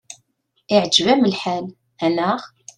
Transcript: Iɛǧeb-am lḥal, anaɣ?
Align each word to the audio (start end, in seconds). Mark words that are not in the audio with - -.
Iɛǧeb-am 0.73 1.21
lḥal, 1.33 1.65
anaɣ? 2.05 2.39